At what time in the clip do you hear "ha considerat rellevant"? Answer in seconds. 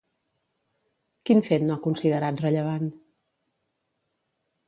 1.75-2.87